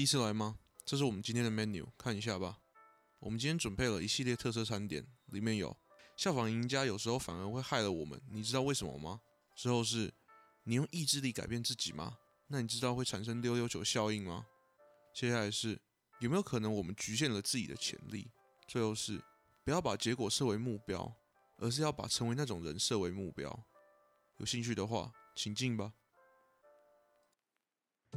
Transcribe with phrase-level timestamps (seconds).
[0.00, 0.56] 第一次来吗？
[0.86, 2.58] 这是我们今天的 menu，看一下吧。
[3.18, 5.76] 我们今天准备了一系列特色餐点，里面有
[6.16, 9.20] 效仿赢家有时候反而会害了我们，你知道为什么吗？
[9.54, 10.10] 之后是
[10.64, 12.16] 你用意志力改变自己吗？
[12.46, 14.46] 那你知道会产生溜溜球效应吗？
[15.14, 15.78] 接下来是
[16.18, 18.30] 有没有可能我们局限了自己的潜力？
[18.66, 19.22] 最后是
[19.64, 21.14] 不要把结果设为目标，
[21.58, 23.66] 而是要把成为那种人设为目标。
[24.38, 25.92] 有兴趣的话，请进吧。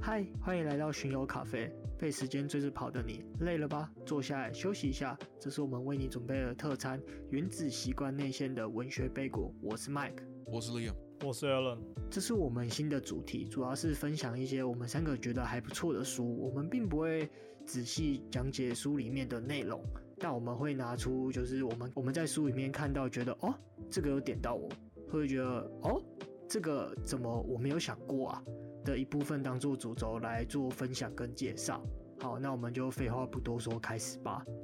[0.01, 1.71] 嗨，欢迎来到巡游咖啡。
[1.97, 3.89] 被时间追着跑的你，累了吧？
[4.05, 5.17] 坐下来休息一下。
[5.39, 9.53] 这是我们为你准备的特餐——原子习惯内馅的文学贝果。
[9.61, 10.93] 我是 Mike，我是 Liam，
[11.25, 11.79] 我是 Alan。
[12.11, 16.37] 这是我们新的主题，主要是分享一些我们三个觉得还不错的书。
[16.37, 17.29] 我们并不会
[17.65, 19.81] 仔细讲解书里面的内容，
[20.17, 23.53] 但我们会拿出就是我们我们在书里面看到觉得哦，
[23.89, 24.69] 这个有点到我，
[25.09, 25.45] 会觉得
[25.83, 26.03] 哦，
[26.49, 28.43] 这个怎么我没有想过啊？
[28.83, 31.81] 的一部分当做主轴来做分享跟介绍。
[32.19, 34.43] 好，那我们就废话不多说，开始吧。
[34.47, 34.55] 嗯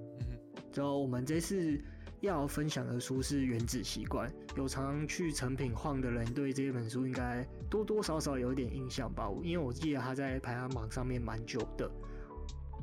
[0.56, 1.78] 哼，之后我们这次
[2.22, 4.30] 要分享的书是《原子习惯》。
[4.56, 9.30] 有常去成品晃的人，对这本书应该多多少少有点印象吧？
[9.44, 11.90] 因为我记得它在排行榜上面蛮久的。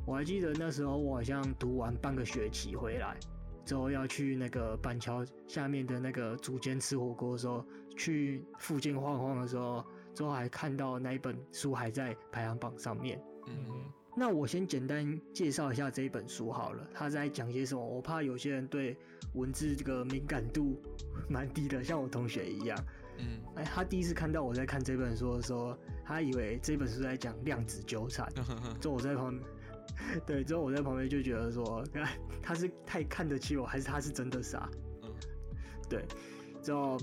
[0.07, 3.17] 我还记得那时候我好像读完半个学期回来
[3.65, 7.65] 之后，要去那个板桥下面的那个竹间吃火锅的时候，
[7.97, 9.83] 去附近晃晃的时候。
[10.17, 13.23] 之后还看到那一本书还在排行榜上面。
[13.47, 16.89] 嗯哼，那我先简单介绍一下这一本书好了。
[16.95, 17.87] 他在讲些什么？
[17.87, 18.97] 我怕有些人对
[19.35, 20.81] 文字这个敏感度
[21.29, 22.79] 蛮低的，像我同学一样。
[23.19, 28.27] 嗯，哎，他第一次看到我在看这本书的时候，他以为这本书在讲量子纠缠。
[28.81, 29.43] 之后我在旁边，
[30.25, 31.85] 对，之后我在旁边就觉得说，
[32.43, 34.67] 他是太看得起我，还是他是真的傻？
[35.03, 35.11] 嗯，
[35.91, 36.03] 对。
[36.63, 36.99] 之后，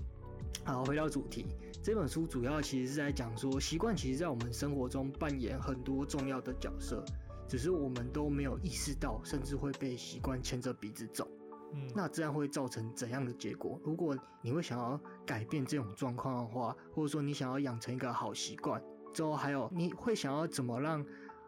[0.65, 1.45] 好，回到主题。
[1.81, 7.03] 这本书主要其实是在讲说，习惯其实在我们生活中扮演很多重要的角色，
[7.49, 11.29] 只是我们都没有意识到，甚至会被习惯牵着鼻子走。
[11.73, 13.77] 嗯，那这样会造成怎样的结果？
[13.83, 18.81] 如果你会想要改变这种状况的话，或者说你想要养成一个好习惯，
[19.13, 21.05] 之后还有你会想要怎么让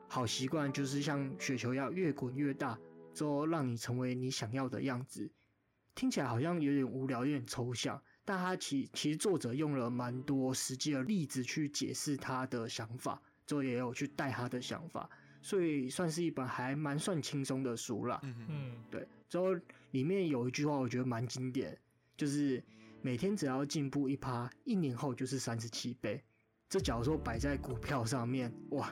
[0.09, 2.77] 好习惯就是像雪球一样越滚越大，
[3.13, 5.31] 之后让你成为你想要的样子？
[5.93, 8.01] 听起来好像有点无聊，有点抽象。
[8.27, 15.07] 但他其其实作者用了蛮多实际的例子去解释他的想法，之后也有去带他的想法，
[15.43, 18.19] 所以算是一本还蛮算轻松的书啦。
[18.23, 19.07] 嗯嗯，对。
[19.29, 19.55] 之后
[19.91, 21.77] 里面有一句话我觉得蛮经典，
[22.17, 22.63] 就是
[23.01, 26.23] 每天只要进步一趴，一年后就是三十七倍。
[26.67, 28.91] 这假如说摆在股票上面，哇，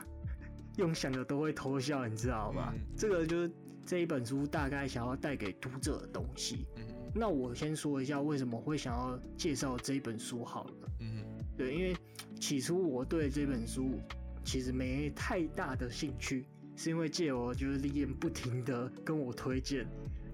[0.76, 2.72] 用想的都会偷笑，你知道吗？
[2.72, 3.52] 嗯、这个就是
[3.84, 6.66] 这一本书大概想要带给读者的东西。
[6.76, 10.72] 嗯那我先说一下为什么会想要介绍这本书好了。
[11.00, 11.22] 嗯，
[11.56, 11.96] 对，因为
[12.40, 14.00] 起初我对这本书
[14.44, 19.86] 其实没太大的兴趣，是因为借我就是丽燕不停的跟我推荐，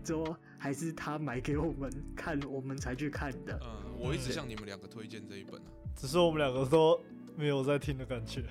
[0.03, 3.61] 之后还是他买给我们看，我们才去看的。
[3.63, 6.99] 嗯，我一直向你们两个推荐这一本啊，只是我们两个都
[7.37, 8.43] 没有在听的感觉。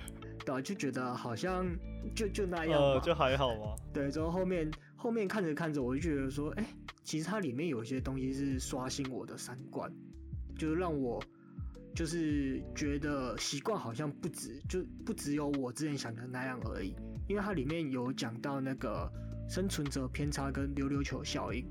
[0.46, 1.66] 对，就觉得好像
[2.14, 3.74] 就就那样，呃，就还好嘛。
[3.92, 4.70] 对，之后后面
[5.00, 6.68] 后面看着看着，我就觉得说，哎、欸，
[7.02, 9.90] 其实它里面有一些东西是刷新我的三观，
[10.58, 11.18] 就是让我
[11.94, 16.94] 就是觉得习惯好像不止就不只有我之前想的那样而已，
[17.26, 19.10] 因为它里面有讲到那个
[19.48, 21.66] 生存者偏差跟溜溜球效应。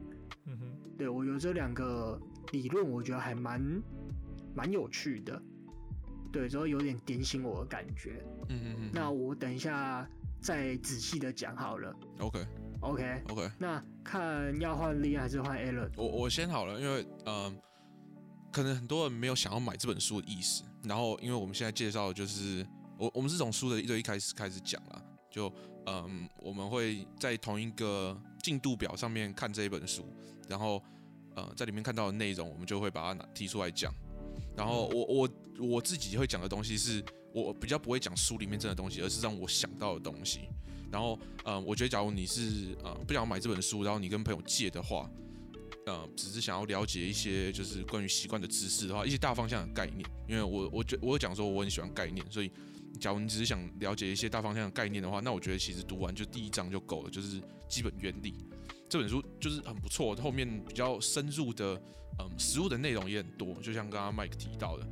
[0.48, 2.20] 嗯哼，对，我有这两个
[2.52, 3.62] 理论，我觉得还蛮
[4.56, 5.40] 蛮有趣的。
[6.32, 8.24] 对，之后有点点醒我的感觉。
[8.50, 8.90] 嗯嗯嗯。
[8.92, 10.10] 那我等一下
[10.42, 11.96] 再仔细的讲好了。
[12.18, 12.69] OK，OK，OK。
[12.82, 13.22] Okay.
[13.26, 13.52] Okay.
[13.58, 15.90] 那看要换 Lee 还是换 Alan？
[15.98, 17.56] 我我先好了，因为嗯、呃，
[18.52, 20.64] 可能很多人没有想要买这本书的意思。
[20.84, 22.66] 然后，因为我们现在介绍的就是
[22.98, 25.48] 我我们是从书的一一开始开始讲啦，就
[25.86, 30.06] 嗯、呃，我们会在同一个进度表上面看这一本书，
[30.48, 30.82] 然后
[31.36, 33.94] 呃，在里面看到的内容，我们就会把它拿提出来讲。
[34.56, 35.30] 然后我我
[35.60, 37.04] 我自己会讲的东西是，
[37.34, 40.48] 我比较不会讲书里面真的东西，而是让我想到的东西。
[40.92, 45.10] 然后，呃，我觉得假如你是呃不想买这本书，然后你跟朋友借的话，
[45.86, 50.04] 呃，只是想要了解一些就是关于习惯的知识的话，一些大方向的概念。
[50.28, 52.52] 因为我我觉我有讲说我很喜欢概念，所以
[53.00, 58.34] 假如你只是想了解一些大方向的概念的话，那我觉得其实读完就第一章就够了，就是基本原理。
[58.90, 61.80] 这本书就是很不错，后面比较深入的，
[62.20, 64.90] 嗯，实物的内容也很多，就像刚刚 Mike 提到的，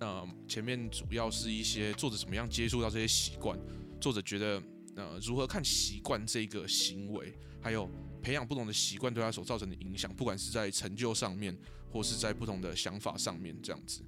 [0.00, 3.58] 嗯，前面主要是一些作者怎么样接触到这些习惯，
[3.98, 4.62] 作者觉得，
[4.98, 7.88] 呃，如何看习惯这个行为，还有
[8.20, 11.56] 培养不同的习惯对他所造成的影响，不管是在成就上面，
[11.88, 14.02] 或是在不同的想法上面这样子，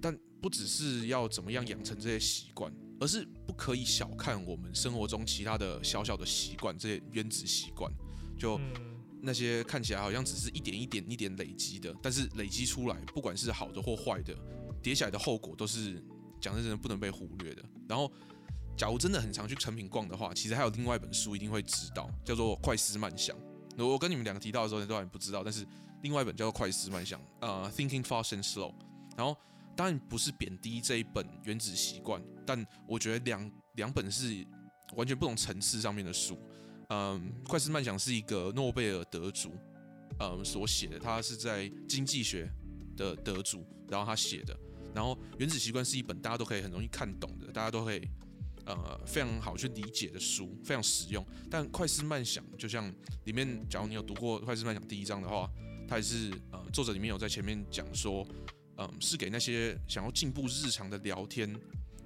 [0.00, 7.92] 但不只是要怎么样养成这些习惯，而是不可以小看我们生活中其他的小小的习惯，这些原子习惯，
[8.36, 8.60] 就
[9.22, 14.36] 那些看起来好像只是一点一点一点累积的，但是累积出来，不管是好的或坏的，
[14.82, 16.02] 叠起来的后果都是
[16.40, 17.64] 讲真的不能被忽略的。
[17.88, 18.12] 然后，
[18.78, 23.36] 假如真的很常去诚品逛的话，其实还有另外一本书一定会知道，叫做《快思慢想》。
[23.84, 25.66] 我跟你们两个提到的时候，你都还不知道，但是
[26.02, 28.70] 另外一本叫做《快思慢想》，呃，《Thinking Fast and Slow》。
[29.16, 29.36] 然后，
[29.76, 34.46] 当然不是贬低这一本《原子习惯》，但我觉得两两本是
[34.94, 36.38] 完全不同层次上面的书。
[36.90, 39.52] 嗯，快思慢想是一个诺贝尔得主，
[40.20, 42.48] 嗯，所写的，他是在经济学
[42.96, 44.56] 的得主，然后他写的。
[44.94, 48.08] 然后原子习惯是一本大家都可以很容易看懂的，大家都可以
[48.68, 51.24] 呃非常好去理解的书，非常实用。
[51.50, 52.88] 但快思慢想，就像
[53.24, 55.50] 里面，假如你有读过快思慢想第一章的话，
[55.88, 58.26] 它也是呃作者里面有在前面讲说，
[58.76, 61.52] 嗯，是给那些想要进步日常的聊天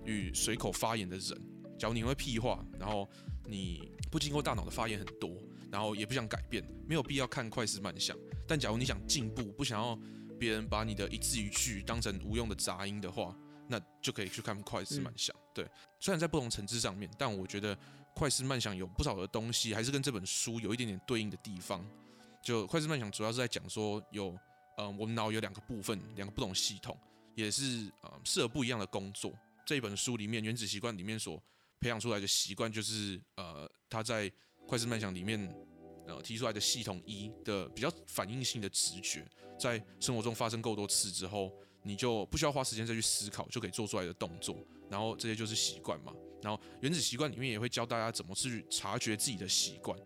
[0.05, 1.39] 与随口发言的人。
[1.79, 3.09] 假如你会屁话，然后
[3.47, 3.93] 你。
[4.13, 5.31] 不经过大脑的发言很多，
[5.71, 8.15] 然后也不想改变，没有必要看快思慢想。
[8.47, 9.99] 但假如你想进步，不想要
[10.39, 13.35] 别人把你的一字一句当成无用的杂音的话，
[13.73, 15.35] 那就可以去看快思慢想。
[15.55, 15.67] 对，
[15.99, 17.77] 虽然在不同层次上面，但我觉得
[18.15, 21.83] 快思慢想有不少的东西还是跟这本书有一点点对应的地方。
[22.43, 24.39] 就快思慢想主要是在讲说有，有
[24.77, 26.95] 呃我们脑有两个部分，两个不同系统，
[27.35, 29.33] 也是呃适合不一样的工作。
[29.65, 31.43] 这一本书里面《原子习惯》里面所
[31.81, 34.31] 培养出来的习惯就是，呃，他在
[34.67, 35.39] 快思慢想里面，
[36.07, 39.25] 呃，提出来的系统一的比较反应性的直觉，
[39.59, 41.53] 在生活中发生够多次之后，
[41.83, 44.57] 你就不需要花时间再去思考，就可以做出来的动作，
[44.89, 46.13] 然后这些就是习惯嘛。
[46.43, 49.99] 然后原子习惯里面也会教大家怎么去察觉自己的习惯，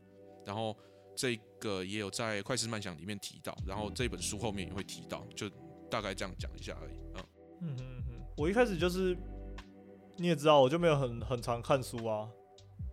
[0.44, 0.76] 然后
[1.14, 5.48] 这个也有在快思慢想里面提到，然后这本书后面也会提到，就
[5.90, 6.94] 大概这样讲一下而已。
[7.14, 7.24] 嗯
[7.60, 9.16] 嗯嗯嗯，我一开始就是。
[10.18, 12.26] 你也知道，我就没有很很常看书啊，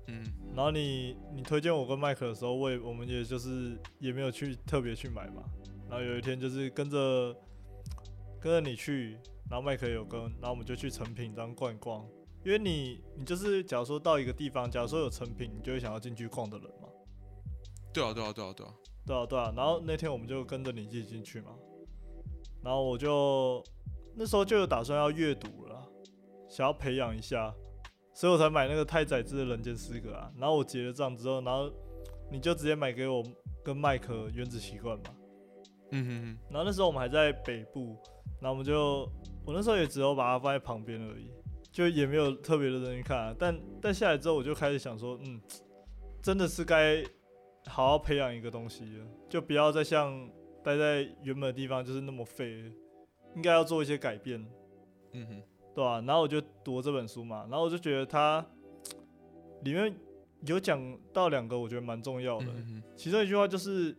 [0.07, 5.41] 嗯，然后你你推荐我跟麦克的时候，我也我们也就是也没有去特别去买嘛，
[5.89, 7.33] 然后有一天就是跟着
[8.43, 9.17] 跟着你去，
[9.49, 12.05] 然后麦克也有跟，然后我们就去成品这样逛一逛，
[12.43, 16.89] 因为你你就是假如说到一个地方，假如说有成品，你就会想要进去逛的人嘛，
[17.93, 18.73] 对啊对啊对啊对啊
[19.05, 21.51] 对啊对啊，然后那天我们就跟着你一起进去嘛，
[22.61, 23.63] 然后我就
[24.15, 25.89] 那时候就有打算要阅读了。
[26.49, 27.51] 想要培养一下，
[28.13, 30.31] 所以我才买那个太宰治的人间失格啊。
[30.37, 31.67] 然后我结了账之后，然后
[32.31, 33.23] 你就直接买给我
[33.63, 35.05] 跟麦克原子习惯嘛。
[35.89, 36.37] 嗯哼哼。
[36.51, 37.97] 然后那时候我们还在北部，
[38.43, 39.09] 然后我们就
[39.45, 41.31] 我那时候也只有把它放在旁边而已，
[41.71, 43.35] 就也没有特别的人去看啊。
[43.39, 45.39] 但但下来之后，我就开始想说，嗯，
[46.21, 47.01] 真的是该
[47.65, 50.29] 好好培养一个东西了，就不要再像
[50.61, 52.69] 待在原本的地方就是那么废，
[53.35, 54.45] 应该要做一些改变。
[55.13, 55.43] 嗯哼。
[55.75, 58.45] 对啊，然后我就读这本书嘛，然后我就觉得它
[59.63, 59.91] 里面
[60.45, 60.79] 有讲
[61.11, 62.45] 到两个我觉得蛮重要的，
[62.95, 63.97] 其中一句话就是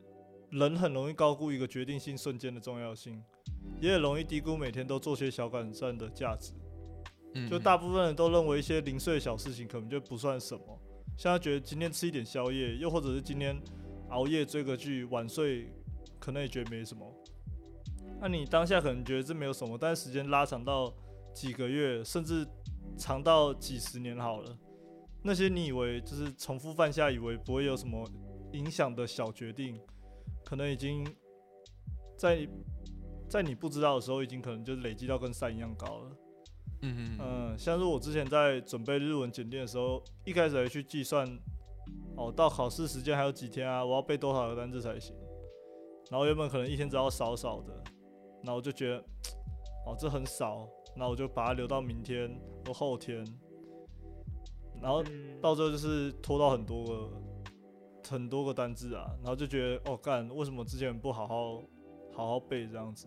[0.50, 3.20] 人很容易高估一个决定性瞬间的重要性，
[3.81, 6.52] 也很容易低估每天都做些小改善的价值。
[7.50, 10.81] 就大部分人都认为一些零碎的小事情可能就不算什么，
[11.16, 13.61] 像他觉得今天吃一点宵夜，又或者是今天
[14.11, 15.69] 熬夜追个剧晚睡，
[16.20, 17.05] 可能也觉得没什么。
[18.20, 20.94] 那你当下可能觉得这没有什么，但是时间拉长到
[21.32, 22.46] 几个月，甚至
[22.96, 24.56] 长到几十年好了。
[25.20, 28.08] 那些你以为就是重复犯下，以为不会有什么
[28.52, 29.76] 影响的小决定，
[30.44, 31.04] 可能已经
[32.16, 32.49] 在
[33.28, 36.11] 在你不知道的时候，已经可能就累积到跟山一样高了。
[36.83, 41.26] 嗯嗯，像是我之前在准备日文检定的时候，一开始还去计算，
[42.16, 43.85] 哦，到考试时间还有几天啊？
[43.85, 45.16] 我要背多少个单词才行？
[46.11, 47.73] 然后原本可能一天只要少少的，
[48.43, 48.99] 然后我就觉得，
[49.87, 50.69] 哦，这很少。
[50.97, 53.26] 那我就把它留到明天或后天，
[54.81, 55.02] 然后
[55.43, 57.11] 到最后就是拖到很多个
[58.11, 61.61] 很多个单字啊，然后就觉得哦干，为什么之前不好好
[62.14, 63.06] 好好背这样子？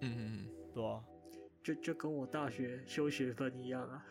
[0.00, 1.02] 嗯嗯嗯，对吧？
[1.62, 4.04] 就就跟我大学修学分一样啊。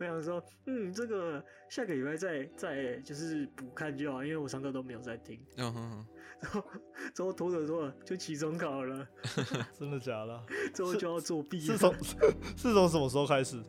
[0.00, 5.40] 我想说，嗯，这个下个礼拜再再就是补看就好，因为我上课都没有在听。
[5.56, 6.06] 嗯哼哼。
[6.40, 6.64] 然后
[7.12, 9.08] 之后拖着拖着就期中考了。
[9.76, 10.40] 真的假的？
[10.72, 11.58] 之后就要作弊。
[11.58, 11.92] 是从
[12.56, 13.60] 是从什么时候开始？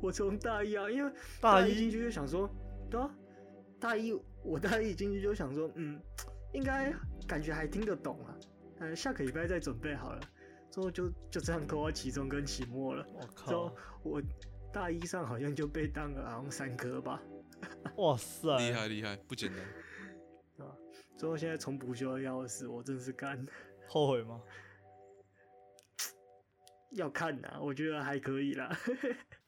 [0.00, 2.48] 我从大一啊，因为大一进去就想说，
[2.88, 3.10] 对啊，
[3.80, 4.12] 大一
[4.44, 6.00] 我大一进去就想说，嗯，
[6.52, 6.94] 应该
[7.26, 8.36] 感觉还听得懂啊。
[8.80, 10.20] 嗯，下个礼拜再准备好了。
[10.70, 13.06] 之后就就这样拖到期中跟期末了。
[13.14, 13.46] 我靠！
[13.46, 14.22] 之后我。
[14.72, 17.20] 大一上好像就被当了，好像三科吧。
[17.98, 19.60] 哇塞，厉害厉害，不简单。
[20.64, 20.70] 啊，
[21.18, 23.44] 最后现在重补修的要死，我真是干。
[23.88, 24.40] 后悔吗？
[26.94, 28.78] 要看呐，我觉得还可以啦。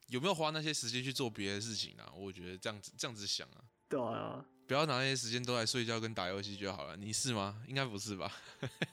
[0.09, 2.13] 有没有花那些时间去做别的事情啊？
[2.17, 6.97] 我觉得这样子这样子想啊，对啊，不要拿那些时间都来睡觉跟打游戏就好了。
[6.97, 7.61] 你是吗？
[7.67, 8.33] 应该不是吧？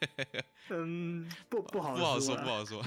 [0.70, 2.84] 嗯，不 不好不好说，不好说。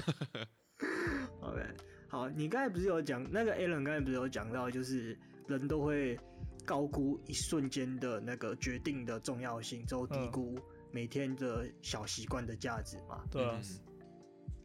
[1.41, 1.61] OK，
[2.07, 6.19] 好，你刚才不是有讲那个 Alan 刚才不是有讲到，就是人都会
[6.65, 10.57] 高估一瞬间的那个决定的重要性，之后低估
[10.91, 13.23] 每天的小习惯的价值嘛？
[13.31, 13.59] 对啊，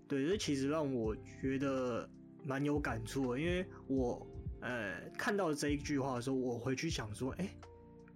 [0.07, 2.09] 对，这其实让我觉得。
[2.45, 4.25] 蛮有感触的，因为我
[4.61, 7.57] 呃看到这一句话的时候，我回去想说，哎、欸，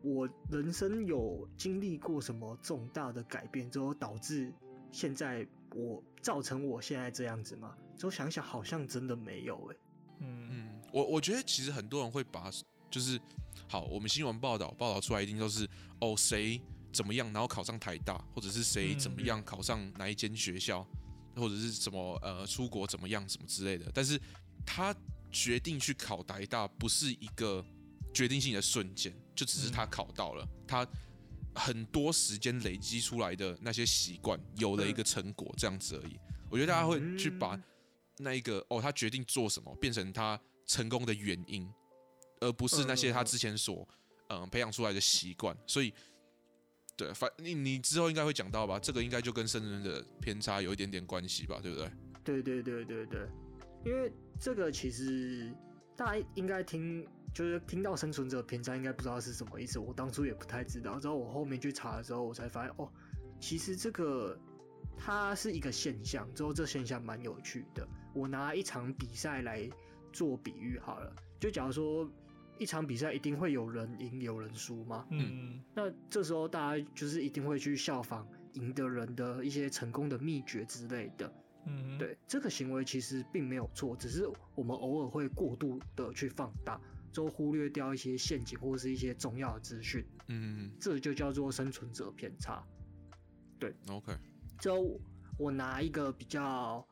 [0.02, 4.52] 我人生有经历过什么重大的改变之后，导致
[4.90, 7.76] 现在我造成我现在这样子吗？
[7.96, 9.80] 之后想想，好像真的没有诶、欸。
[10.20, 12.50] 嗯嗯，我我觉得其实很多人会把
[12.90, 13.20] 就是
[13.68, 15.68] 好，我们新闻报道报道出来一定都是
[16.00, 16.60] 哦谁
[16.92, 20.86] 怎么样，然后考上台大，或者是谁怎么样考上哪一间学校。
[21.34, 24.20] 或者是什么呃出国怎么样什么之类的，但是
[24.66, 24.94] 他
[25.30, 27.64] 决定去考台大不是一个
[28.12, 30.86] 决定性的瞬间，就只是他考到了，他
[31.54, 36.18] 很多时间累积出来的那些习惯有了一个成果这样子而已。
[36.50, 37.60] 我觉得大家会去把
[38.18, 41.68] 那一个哦他决定做什么变成他成功的原因，
[42.40, 43.88] 而不是那些他之前所
[44.28, 45.92] 嗯培养出来的习惯，所以。
[46.94, 48.78] 对，反你你之后应该会讲到吧？
[48.78, 51.90] 这个应该就跟生存的偏差有一点点关系吧，对不对？
[52.22, 53.26] 对对对对对，
[53.86, 55.50] 因为这个其实
[55.96, 59.78] 大家应该听，就是听到生存者偏差，应该不知道是什么意思。
[59.78, 62.88] 我当初也不太知道，之后我后面去查的时候，我才发现哦，
[63.40, 64.38] 其实这个
[64.96, 66.26] 它是一个现象。
[66.34, 67.88] 之后这现象蛮有趣的。
[68.14, 69.68] 我拿一场比赛来
[70.12, 72.10] 做比喻好了，就假如说。
[72.58, 75.04] 一场比赛一定会有人赢有人输吗？
[75.10, 81.32] 嗯，那这时候大家就是一定会去效仿赢的人的一些成功的秘诀之类的。
[81.66, 86.80] 嗯，对，这个行为其实并没有错，只是我们偶尔会过度的去放大，
[87.12, 90.04] 就忽略掉一些陷阱或是一些重要的资讯。
[90.28, 92.64] 嗯，这就叫做生存者偏差。
[93.60, 94.16] 对，OK。
[94.58, 95.00] 就
[95.38, 96.84] 我拿一个比较，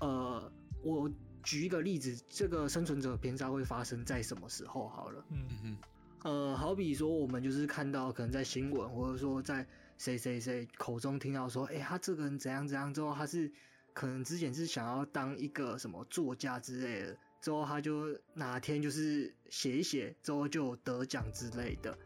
[0.00, 0.50] 呃，
[0.82, 1.10] 我。
[1.44, 4.86] 举一个例子，这个生存者偏差会发生在什么时候？
[4.88, 5.76] 好了，嗯嗯
[6.24, 13.50] 呃，好比说，我们就是看到可能在新闻，或者说在谁谁谁口中听到说，哎、欸，他这个人怎样怎样之后，他是
[13.94, 21.96] 可能之前是想要当一个什么作家之类的，之后他就哪天就是写一写，之后就得奖之类的，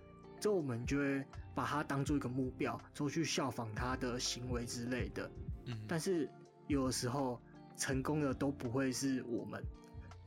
[0.41, 1.25] 之后我们就会
[1.55, 5.31] 把他当做一个目标，之后去效仿他的行为之类的。
[5.67, 6.29] 嗯，但是
[6.67, 7.41] 有的时候。
[7.75, 9.61] 成功的都不会是我们，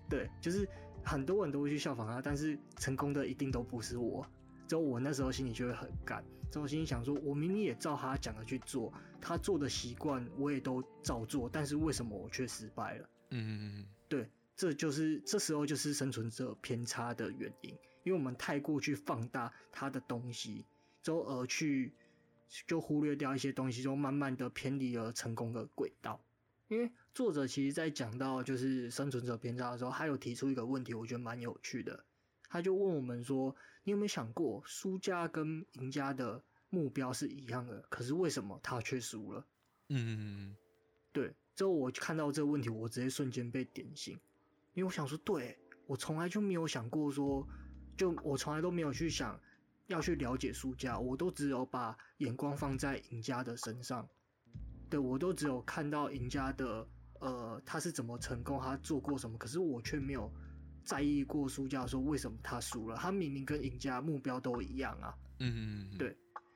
[0.09, 0.67] 对，就是
[1.05, 4.25] 很多人都会去效仿他，但是成功的一定都不是我。
[4.67, 13.09] 之后我那时候心里就会很干，之后心里想说，我明明也照他讲的去做，他做的习惯我也都照做，但是为什么我却失败了？
[13.29, 17.71] 嗯嗯嗯，对，这就是这时候就是生存者偏差的原因，
[18.03, 20.65] 因为我们太过去放大他的东西，
[21.03, 21.93] 之后而去
[22.65, 26.21] 就忽略掉一些东西，就慢慢的偏离了成功的轨道。
[26.67, 32.03] 因为作者其实，在讲到就是生存者偏差的时候，他有提出一个问题，我觉得蛮有趣的。
[32.49, 39.45] 他就问我们说：“你有没有想过，输家跟赢家的目标是一样的，可是为什么他却输了？”
[39.89, 40.55] 嗯嗯嗯，
[41.11, 41.35] 对。
[41.55, 44.17] 之后我看到这个问题，我直接瞬间被点醒，
[44.75, 47.47] 因为我想说，对，我从来就没有想过说，
[47.97, 49.39] 就我从来都没有去想
[49.87, 54.07] 要去了解输家，我都只有把眼光放在赢家的身上。
[54.89, 56.87] 对，我都只有看到赢家的，
[57.19, 60.31] 呃，他是怎么成功，他做过什么，可是我却没有
[60.83, 62.95] 在意过输家说为什么他输了。
[62.97, 65.15] 他明明跟赢家目标都一样啊。
[65.39, 65.97] 嗯嗯嗯。
[65.97, 66.15] 对。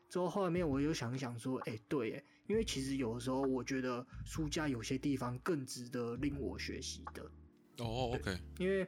[0.09, 7.31] 之后后面我又想一想说，哎、欸，对，哎，因为其实有的时候我觉得输家有些地方更值得令我学习的。
[7.79, 8.37] 哦，OK。
[8.57, 8.85] 因为，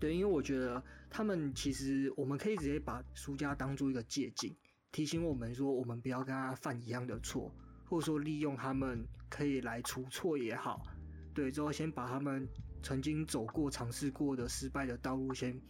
[0.00, 4.54] 对，因为我觉得他们其实我们可以直接把输家当做一个借鉴，
[4.90, 7.54] 提醒我们说，我们不要跟他犯一样的错。
[7.86, 10.82] 或者说利用他们可以来除错也好，
[11.34, 12.48] 对，之后先把他们
[12.82, 15.60] 曾经走过、尝试过的失败的道路先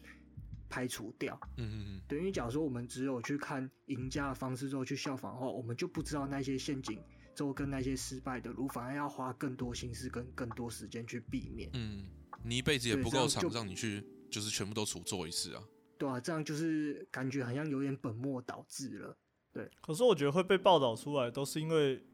[0.70, 1.38] 排除掉。
[1.56, 2.00] 嗯嗯嗯。
[2.06, 7.02] 对，因为假如说我们只有去看赢家的方式之后去效仿的话，我们就不知道那些陷阱
[7.34, 11.68] 之后跟那些失败的路，反而要花更多心思跟更多时间去避免。
[11.74, 12.06] 嗯，
[12.42, 15.62] 你一辈子也不够长，让你去就是全部都重做一次啊。
[15.98, 19.16] 对啊，这样就是感觉好像有点本末倒置了。
[19.52, 22.04] 对，可是我觉得会被报道出来，都是因为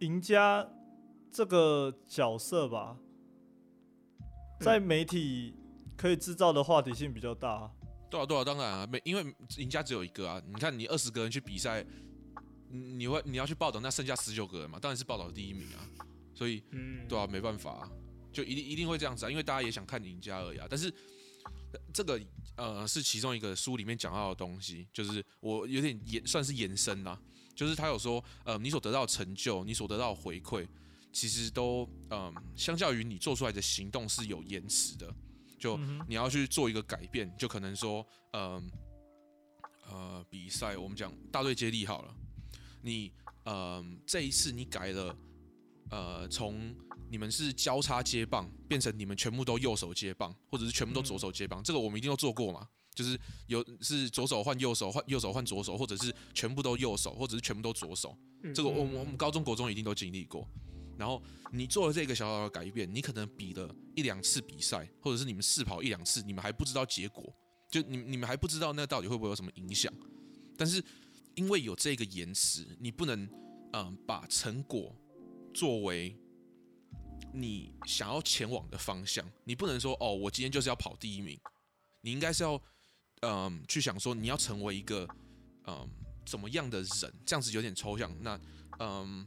[0.00, 0.68] 赢家
[1.30, 2.98] 这个角色吧，
[4.60, 5.54] 在媒体
[5.96, 7.70] 可以制造的话题性比较大。
[8.10, 10.42] 对啊，对啊，当然啊，没因为赢家只有一个啊。
[10.46, 11.86] 你看，你二十个人去比赛，
[12.74, 14.78] 你会你要去报道那剩下十九个人嘛？
[14.80, 15.88] 当然是报道第一名啊。
[16.34, 17.90] 所以，嗯，对啊，没办法啊。
[18.32, 20.66] 就一定一定会这样子啊，因为大家也想看赢家而已啊。
[20.68, 20.92] 但是
[21.92, 22.20] 这个
[22.56, 27.16] 呃是其中一个书里面讲到的东西，就是我有点延算是延伸啦，
[27.54, 30.66] 就是他有说呃你所得到的成就，你所得到的回馈，
[31.12, 35.14] 其实都嗯、呃、相较于你做出来的行动是有延迟的。
[35.56, 35.78] 就
[36.08, 38.70] 你要去做一个改变，就可能说嗯
[39.88, 42.14] 呃，呃比赛我们讲大队接力好了，
[42.84, 43.10] 你
[43.44, 45.16] 嗯、呃、这一次你改了。
[45.90, 46.74] 呃，从
[47.10, 52.66] 你们是交叉接棒变成你们全部都右手接棒，或者是全部都左手接棒，嗯、这个我们一定都做过嘛？
[52.94, 58.16] 就是有是左手换右手，换右手换左手，或者是全部都右手，或者是全部都左手。
[58.42, 60.48] 嗯、这个我我们高中国中一定都经历过。
[60.96, 61.22] 然后
[61.52, 67.32] 你做了这个小小的改变，你可能比了一两次比赛，或者是你们试跑一两次，你们还不知道结果，
[67.70, 69.92] 就你你们还不知道那到底会不会有什么影响。
[70.56, 70.82] 但是
[71.34, 73.28] 因为有这个延迟，你不能
[73.72, 74.94] 嗯、把成果。
[75.52, 76.16] 作为
[77.32, 81.38] 你想要前往的方向，你不能说哦，我今天就是要跑第一名。
[82.00, 82.60] 你应该是要，
[83.22, 85.08] 嗯，去想说你要成为一个，
[85.66, 85.88] 嗯，
[86.26, 87.14] 怎么样的人？
[87.24, 88.12] 这样子有点抽象。
[88.20, 88.40] 那，
[88.80, 89.24] 嗯，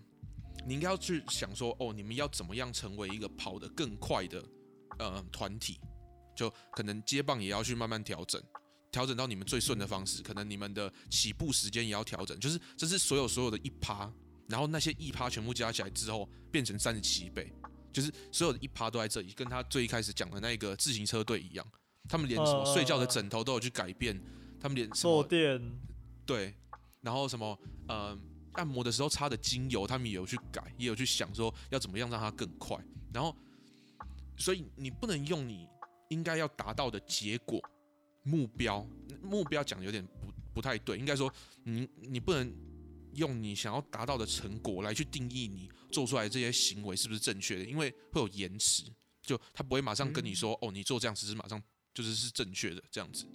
[0.66, 4.44] 你应该要去想说，哦，你们要怎么样成为一个跑得更快的，
[5.00, 5.80] 嗯，团体？
[6.36, 8.42] 就可能接棒也要去慢慢调整，
[8.98, 10.24] 调整到你们最顺的方式。
[10.24, 14.12] 可能你们的起步时间也要调整，就是这是所有所有的一趴。
[14.48, 17.54] 然后那些一趴全部加起来之后，变成三十七倍，
[17.94, 21.68] 就是所有的一趴都在这里，跟他最一开始讲的那个自行车队一样，
[22.10, 24.22] 他们连什么睡觉的枕头都有去改变，呃、
[24.62, 25.62] 他们连坐垫，
[26.25, 26.56] 对，
[27.01, 28.18] 然后什么呃
[28.54, 32.77] 按摩的时候擦的精油，他们也有去改，也有去想说要怎么样让它更快，
[33.13, 33.36] 然后
[34.38, 35.68] 所以你不能用你
[36.10, 37.62] 应该要达到的结果
[38.27, 38.88] 目标，
[39.22, 42.67] 目标讲有点不不太对，应该说你你不能。
[43.13, 48.84] 用你想要达到的成果来去定义你做出来这些行为是不是正确的，因为会有延迟，
[49.24, 51.60] 就他不会马上跟你说，哦，你做这样子是马上
[51.96, 53.25] 就是是正确的这样子。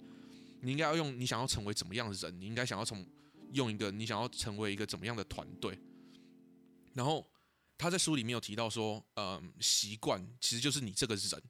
[0.61, 3.05] 你应该要用你想要成为怎么样的人，你应该想要从
[3.51, 5.77] 用一个你想要成为一个怎么样的团队。
[6.93, 7.29] 然后
[7.77, 11.43] 他在书里面有提到说，嗯，习惯其实就是你这个人，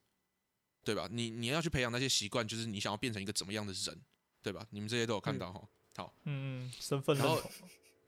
[0.83, 1.07] 对吧？
[1.11, 4.01] 你你要去培养那些习惯，就是你想要变成一个怎么样的人，
[4.41, 4.65] 对吧？
[4.71, 5.69] 你们这些都有看到哈。
[5.95, 7.41] 好，嗯，身份认同。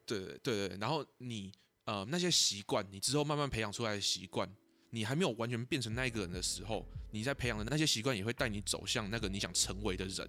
[0.04, 1.52] 对对对对，然后你
[1.84, 4.48] 呃那些习惯，你之后慢慢培养出来的习惯，
[4.90, 10.28] 你还没有完全变成那一个人的时候，你在培养的那些习惯也会带你走向那个你想成为的人。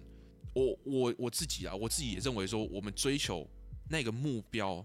[0.54, 3.48] 我我我自己啊，我自己也认为说，我们追求
[3.88, 4.84] 那个目标，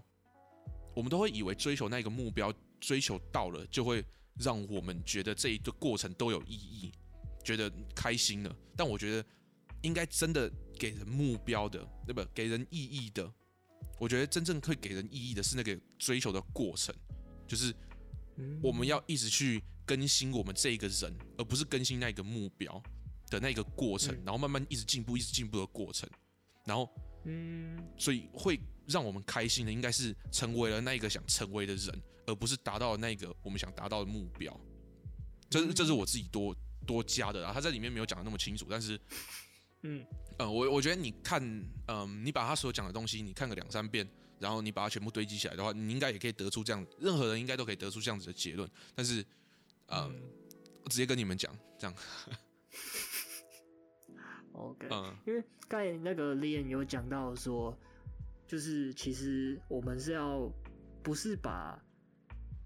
[0.94, 4.04] 我们都会以为追求那个目标，追求到了就会
[4.38, 6.92] 让我们觉得这一个过程都有意义，
[7.44, 8.56] 觉得开心了。
[8.76, 9.24] 但我觉得
[9.82, 12.24] 应该真的给人目标的，对不？
[12.34, 13.32] 给人意义的。
[14.00, 16.92] 我觉得真正会给人意义的是那个追求的过程，
[17.46, 17.72] 就是
[18.60, 22.82] 我们要一直去更新我们这一个人，而不是更新那个目标
[23.30, 26.10] 的那个过程，然后慢慢一直进步，一直进步的过程。
[26.64, 26.90] 然后，
[27.24, 34.58] 嗯，所以会让我们开心的，应该是成为了那个想成为的人，而不是达到那个我们想达到的目标。
[35.48, 39.00] 这是这是我自己多多加的啊，他在里面没有讲的那么清楚，但是。
[39.86, 40.02] 嗯，
[40.38, 48.66] 呃，我我觉得你看，嗯、呃，你把他所讲的东西，你看个两三遍，然后你把它全部堆积起来的话，你应该也可以得出这样，任何人应该都可以得出这样子的结论。
[48.94, 49.22] 但是，
[49.88, 50.22] 呃、嗯，
[50.82, 51.94] 我直接跟你们讲，这样。
[54.54, 57.78] OK，嗯，因为刚才那个 Liam 有讲到说，
[58.46, 60.50] 就是其实我们是要
[61.02, 61.78] 不是把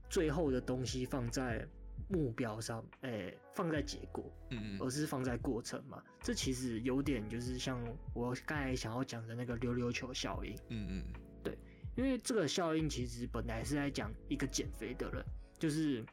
[0.09, 1.67] 最后的东西放在。
[2.09, 6.03] 目标上，诶、欸，放在结果，嗯嗯，而是放在过程嘛。
[6.23, 7.79] 这其实有点就是像
[8.15, 11.05] 我刚才想要讲的那个溜溜球效应，嗯嗯，
[11.43, 11.57] 对，
[11.97, 15.25] 因为这个效应其实本来是在讲一个减肥的人，
[15.59, 16.05] 就是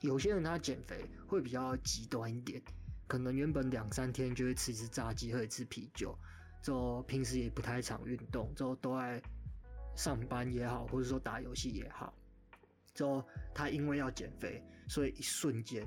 [0.00, 2.60] 有些人他减肥会比较极端一点，
[3.06, 6.18] 可能原本两三天就会吃一次炸鸡，喝一次啤酒，
[6.62, 9.22] 之后平时也不太常运动，之后都在
[9.94, 12.12] 上班也好，或者说打游戏也好。
[12.94, 13.24] 之后，
[13.54, 15.86] 他因为要减肥，所以一瞬间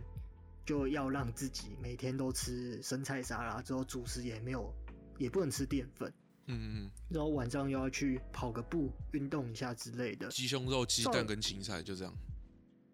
[0.66, 4.74] 就要让自己每天都吃生菜沙拉，之后主食也没有，
[5.18, 6.14] 也不能吃淀粉。
[6.48, 6.92] 嗯嗯。
[7.10, 10.30] 然后晚上又要去跑个步，运动一下之类的。
[10.30, 12.14] 鸡胸肉、鸡蛋跟青菜就这样。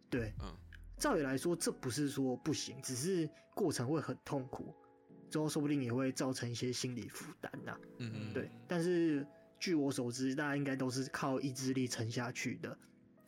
[0.10, 0.56] 对，嗯。
[0.98, 4.74] 照理来说，这不是说不行，只是过程会很痛苦，
[5.30, 7.78] 之后说不定也会造成一些心理负担呐。
[7.98, 8.34] 嗯嗯。
[8.34, 9.28] 对，但是
[9.60, 12.76] 据我所知，大家应该都是靠意志力撑下去的。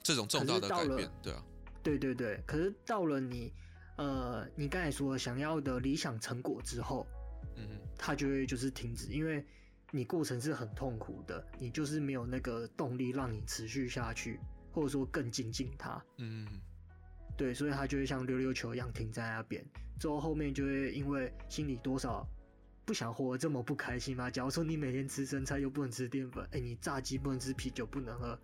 [0.02, 1.46] 这种重大的改变，对啊，
[1.84, 2.42] 对对对。
[2.46, 3.54] 可是到了你，
[3.98, 7.06] 呃，你刚才说想要的理想成果之后，
[7.56, 9.46] 嗯哼，它就会就是停止，因为
[9.92, 14.40] 你过程是很痛苦的，你就是没有那个动力让你持续下去，
[14.72, 16.04] 或者说更精进它。
[16.18, 16.48] 嗯，
[17.38, 19.66] 对，所以他就会像溜溜球一样停在那边，
[20.00, 22.28] 之后后面就会因为心里多少
[22.86, 24.30] 不想活得这么不开心嘛。
[24.30, 28.40] 假如说你每天吃生菜又不能吃淀粉，哎，你炸鸡不能吃，啤酒不能喝，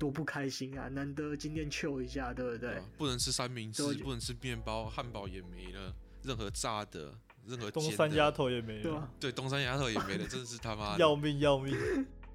[0.00, 0.88] 多不开心啊！
[0.88, 2.76] 难得今天 chill 一下，对不对？
[2.76, 11.76] 啊、不能吃三明治，不能吃面包，汉堡也没了，任何炸的，任何东山丫头也没了，啊、对，东山丫头也没了， 真的是他妈要命要命。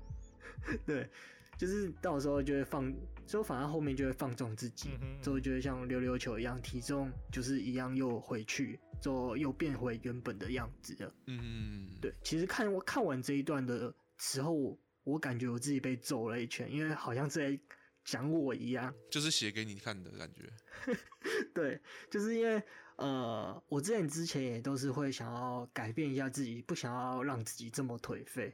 [0.85, 1.09] 对，
[1.57, 2.93] 就是到时候就会放，
[3.25, 4.91] 之后反而后面就会放纵自己，
[5.23, 11.11] 之后就会像溜溜球一样，体重就是一样又回去，之后又变回原本的样子了。
[11.25, 17.59] 嗯嗯对，其实看我看完这一段的时候，我感觉我自己被揍了一拳，因为好像是在
[18.03, 20.51] 讲我一样，就是写给你看的感觉。
[21.55, 21.79] 对，
[22.11, 22.61] 就是因为
[22.97, 28.53] 呃，我之前之前也都是会想要改变一下自己，不想要让自己这么颓废，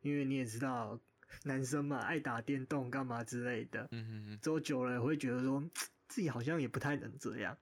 [0.00, 1.00] 因为你也知道。
[1.44, 3.86] 男生嘛，爱打电动干嘛之类的。
[3.92, 4.40] 嗯哼哼。
[4.42, 5.62] 之后久了也会觉得说，
[6.08, 7.56] 自己好像也不太能这样。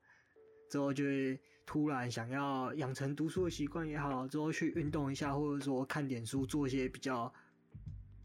[0.71, 7.31] 之后就会突然想要养成读书的习惯也好，之后去运动一下，或者说看点书，做一些比较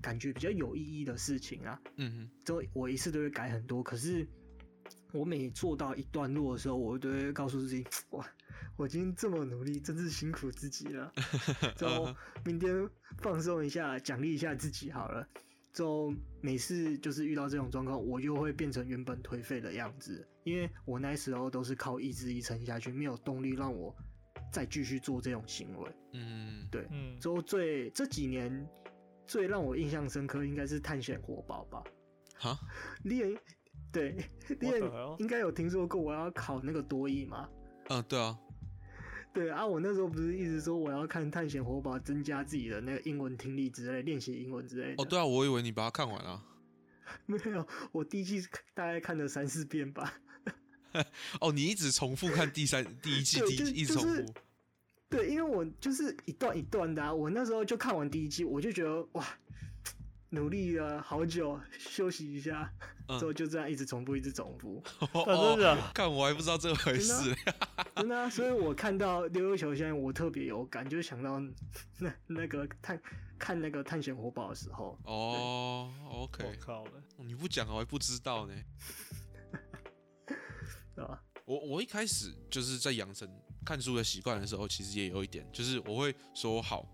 [0.03, 1.81] 感觉比较有意义的事情啊。
[1.95, 2.29] 嗯哼。
[2.45, 4.27] 之后我一次都会改很多，可是
[5.13, 8.29] 我每做到一段落的时候，我都会告诉自己，哇。
[8.75, 11.11] 我今天这么努力，真是辛苦自己了。
[11.77, 12.13] 之后
[12.43, 12.89] 明天
[13.19, 15.27] 放松一下，奖励一下自己好了。
[15.71, 23.95] 之后每次就是遇到这种状况，我又会变成原本颓废的样子，因为我那时候都是靠意志力撑下去，没有动力让我
[24.51, 25.91] 再继续做这种行为。
[26.13, 26.87] 嗯，对。
[27.19, 28.67] 之后最这几年
[29.25, 31.83] 最让我印象深刻，应该是探险活宝吧？
[32.37, 32.59] 哈？
[33.03, 33.27] 你也
[33.91, 34.15] 对，
[34.59, 34.79] 你也
[35.19, 37.49] 应该有听说过我要考那个多益吗？
[37.89, 38.37] 嗯，对啊。
[39.33, 45.01] 对啊，我那时候不是一直说我要看《探险活宝》，增加自己的那个英文听力之类，练习英文之类的。
[45.01, 46.43] 哦，对啊，我以为你把它看完了。
[47.25, 50.13] 没有，我第一季大概看了三四遍吧。
[51.41, 54.33] 哦，你一直重复看第三第一季，第一季一直重复。
[55.13, 59.25] 就是、对，因为我就是一段一段的啊，我那时候就看完第一季，我就觉得哇。
[60.33, 62.67] 努力了好久，休息一下，
[63.19, 64.83] 之后就这样一直重复，一直重复。
[65.13, 65.77] 哦，真的？
[65.93, 67.35] 看我还不知道这回事。
[67.97, 71.39] 真的，所以我看到溜溜球，现在我特别有感，就想到
[71.99, 72.99] 那那个探
[73.37, 74.97] 看那个探险活宝的时候。
[75.03, 76.43] 哦，OK。
[76.43, 78.55] 我靠了，你不讲我还不知道呢。
[81.45, 83.29] 我我一开始就是在养成
[83.63, 86.87] 看书的习惯的时候，其实也有一点，就是我会说好，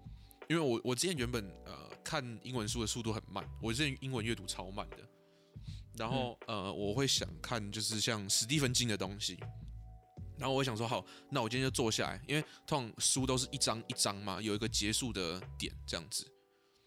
[0.47, 1.89] 因为我我之前原本呃。
[2.01, 4.97] 看英文书的速度很慢，我之前英文阅读超慢的。
[5.95, 9.37] 然后、嗯、呃，我会想看就是像史蒂芬金的东西。
[10.35, 16.25] 然后我会想说，好，那我今天就坐下来，因为通常书都是一章一章嘛，有一个结束的点这样子。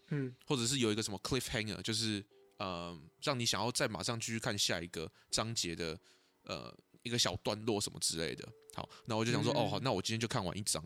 [0.09, 2.21] 嗯，或者是有一个什么 cliffhanger，就是
[2.57, 5.97] 呃，让你想要再马上继续看下一个章节的
[6.43, 8.47] 呃一个小段落什么之类的。
[8.73, 10.83] 好，那我就想说，嗯、哦，好，那我今天就看完一章。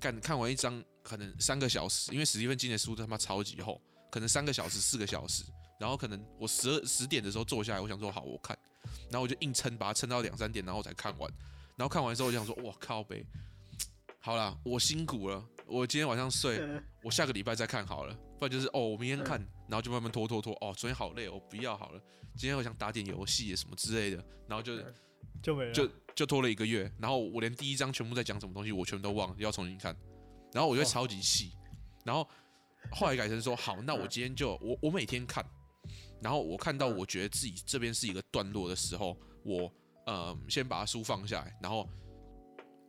[0.00, 5.44] 看看完一章可能三个小时，因为史蒂芬金的书他妈超级厚，可能三个小时、四个小时，
[5.78, 8.58] 然后可能我十二十点的时候坐下来，我想说好我看，
[9.10, 11.32] 然后我就硬撑把它撑到两三点，然后才看完，
[11.76, 13.24] 然后看完之后我就想说哇靠呗，
[14.18, 16.60] 好啦，我辛苦了，我今天晚上睡，
[17.04, 22.00] 我下个礼拜再看好了，不然就是哦我明天看，然后就慢慢拖拖拖，哦昨天好累，我不要好了，
[22.36, 24.76] 今天我想打点游戏什么之类的，然后就
[25.42, 25.88] 就没了就。
[26.16, 29.94] 就拖了一个月，然后我连第一章全部在讲什么东西，我全部都忘了，要重新看。
[30.50, 31.52] 然后我就超级细，
[32.06, 32.26] 然后
[32.90, 35.44] 后来改成说好，那我今天就我我每天看，
[36.22, 39.70] 然后我看到我觉得自己这边是一个段落的时候，我
[40.06, 41.86] 呃先把书放下来，然后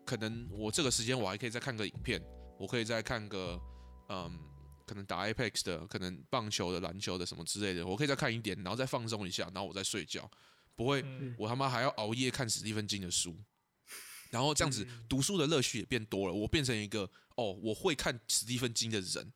[0.06, 2.24] 可能我这个时间我还可以再看个影片，
[2.58, 3.60] 我可以再看个
[4.08, 4.40] 嗯
[4.86, 10.32] 可能打 Apex 的，可能棒球的、篮球的什么之类的，我可以再看一点，然后再放松一下，然后我再睡觉。
[10.78, 11.04] 不会，
[11.38, 13.36] 我他妈还要熬夜看史蒂芬金的书，
[14.30, 16.34] 然后这样子读书的乐趣也变多了。
[16.34, 19.34] 我变成一个哦，我会看史蒂芬金的人，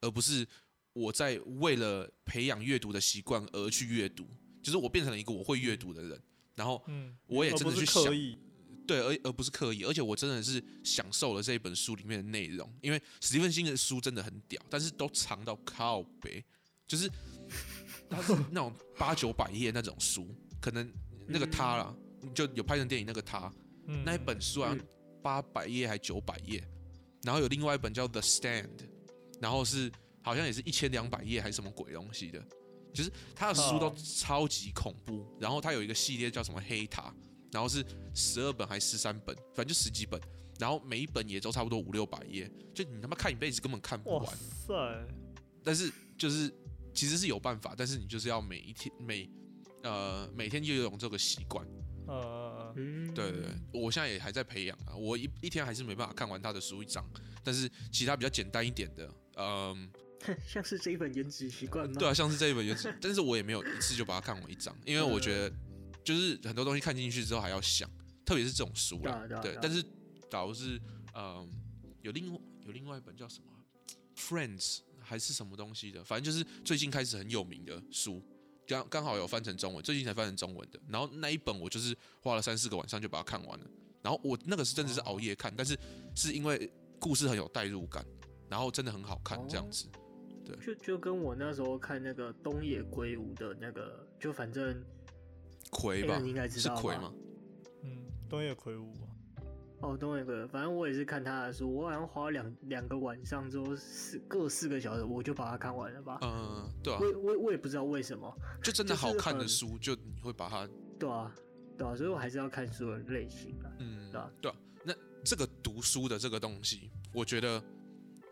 [0.00, 0.44] 而不是
[0.92, 4.28] 我在为了培养阅读的习惯而去阅读。
[4.60, 6.22] 就是我变成了一个我会阅读的人，
[6.54, 6.84] 然后
[7.26, 8.04] 我也真的去想，
[8.86, 12.72] 对，而而不是刻意，而且我真的是享受了这一本书里面的内容。
[12.80, 16.44] 因为史蒂芬金的书真的很屌，但是都长到靠北，
[16.86, 17.08] 就是
[18.08, 20.32] 它是那种八九百页那种书。
[20.62, 20.88] 可能
[21.26, 21.94] 那个他啦，
[22.32, 23.52] 就有拍成电影那个他，
[24.04, 24.74] 那一本书啊，
[25.20, 26.62] 八百页还九百页，
[27.24, 28.62] 然后有另外一本叫《The Stand》，
[29.40, 29.90] 然后是
[30.22, 32.40] 好像也是一千两百页还是什么鬼东西的，
[32.94, 35.26] 就是他的书都超级恐怖。
[35.40, 37.12] 然后他有一个系列叫什么黑塔，
[37.50, 40.20] 然后是十二本还是十三本，反正就十几本，
[40.60, 44.22] 然后每一本也都差不多五六百页，就你他妈看一辈子根本看不完。
[44.24, 44.74] 哇塞！
[45.64, 46.54] 但是就是
[46.94, 49.28] 其实是有办法，但是你就是要每一天每。
[49.82, 51.66] 呃，每天就有这个习惯，
[52.06, 57.04] 呃，嗯，对对对，我现在也还在培养啊，我一一天还是没办法看完他的书一章，
[57.42, 59.90] 但是其他比较简单一点的，嗯，
[60.46, 61.96] 像是这一本《原子习惯》吗？
[61.98, 65.52] 对啊，像是这一本《原子》，但是我也没有一次就把它看完一章，因为我觉得
[66.04, 67.90] 就是很多东西看进去之后还要想，
[68.24, 69.84] 特别是这种书啦，对啊，对啊，对啊，但是
[70.30, 70.80] 导致
[71.14, 71.48] 嗯，
[72.02, 72.32] 有另
[72.64, 73.50] 有另外一本叫什么
[74.16, 78.22] 《Friends》还是什么东西的，反正就是最近开始很有名的书。
[78.72, 80.80] 刚刚好有翻成中文，最近才翻成中文的。
[80.88, 83.66] 然后那一本我就是花了三四个晚上就把它看完了。
[84.02, 85.78] 然后我那个是真的是熬夜看，但是
[86.14, 88.04] 是因为故事很有代入感，
[88.48, 89.86] 然后真的很好看这样子。
[90.44, 94.82] 对，就就跟我那时候看那个东野圭吾的那个，就反正
[95.70, 97.12] 魁吧，你应该知道是魁吗？
[97.84, 98.92] 嗯，东野圭吾。
[99.82, 106.18] 哦，东野圭吾，反正我也是看他的书，我好像花了两两个晚上之后四各四个小时，我就把它看完了吧。
[106.22, 107.00] 嗯，对啊。
[107.00, 110.68] 我我我也不知道为什么，就真的好看的书，就你会把它。
[111.00, 111.34] 对啊，
[111.76, 113.66] 对啊，所以我还是要看书的类型啊。
[113.80, 114.56] 嗯，对啊，对啊。
[114.84, 117.60] 那这个读书的这个东西，我觉得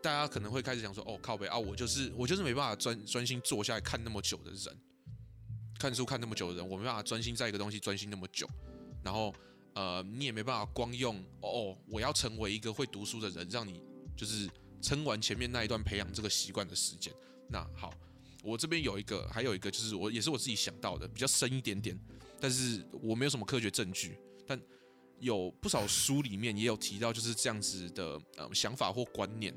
[0.01, 4.77] 大家可能会开始想说，哦，靠北啊，我就是我就是没办法专专心坐下来看那么久的人，
[5.77, 8.47] 看书看那么久的人，我没办法专心在一个东西专心那么久，
[9.03, 9.35] 然后。
[9.73, 13.81] 呃，你也没办法光用哦，我要成为一个会读书的人，让你
[14.17, 14.49] 就是
[14.81, 17.13] 撑完前面那一段培养这个习惯的时间。
[17.49, 17.93] 那好，
[18.43, 21.97] 我这边有一个，还有一个就是我也是我自己想到的，比较深一点点，
[22.39, 24.59] 但是我没有什么科学证据，但
[25.19, 29.55] 有不少书里面也有提到就是这样子的呃想法或观念。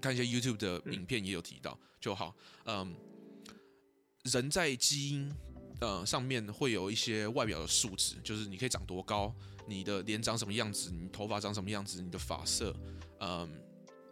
[0.00, 2.94] 看一些 YouTube 的影片也有提到，就好，嗯，
[4.22, 5.30] 人在基因。
[5.80, 9.34] 呃，上面会有一些外表的数值，就是你可以长多高，
[9.66, 12.74] 你的脸长什么样子，你头发长什么样子，你的发色。
[13.20, 13.50] 嗯、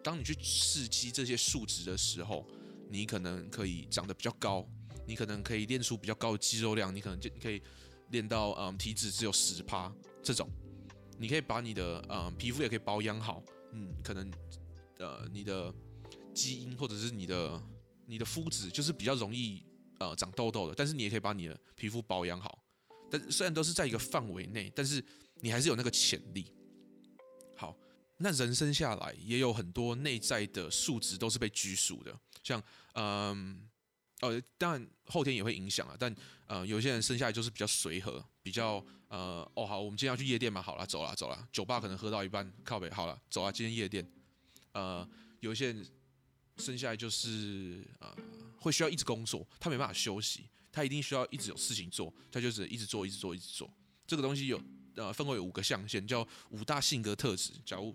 [0.03, 2.47] 当你去刺激这些数值的时候，
[2.89, 4.67] 你可能可以长得比较高，
[5.07, 7.63] 你可能可以练出比较高的肌肉量，你可能就可以
[8.11, 10.49] 练到嗯、体脂只有十趴这种。
[11.19, 14.31] 你可以把你的呃皮肤也可以保养好，嗯，可能
[14.99, 15.71] 呃你的
[16.33, 17.63] 基因或者是你的
[18.07, 19.63] 你的肤质就是比较容易。
[19.99, 22.65] 呃，长痘痘的，但是你也可以把你的皮肤保养好。
[23.11, 25.03] 但虽然都是在一个范围内，但是
[25.41, 26.53] 你还是有那个潜力。
[27.57, 27.77] 好，
[28.19, 33.67] 那人生下来也有很多内在的数值都是被拘束的，像嗯
[34.21, 35.97] 呃，当然后天也会影响啊。
[35.99, 36.15] 但
[36.47, 44.07] 呃，有些人生下来就是比较随和，比较呃哦好，我们今天要去夜店嘛，好了，走了走了，酒吧可能喝到一半靠北，好了，走啊，今天夜店。
[44.73, 45.09] 呃，
[45.41, 45.87] 有一些人
[46.59, 48.15] 生下来就是呃。
[48.61, 53.71] 会需要一直工作，他没办法休息，他一定需要一直有事情做，他就是一直做，一直做，一直做。
[54.07, 54.61] 这个东西有
[54.97, 57.53] 呃分为五个象限，叫五大性格特质。
[57.65, 57.95] 假如